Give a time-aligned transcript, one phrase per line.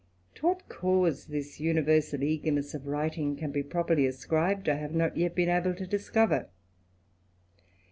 [0.33, 5.15] To what cause this universal eagerness of writing can be properly ascribed, I have not
[5.15, 6.49] yet been able to discover.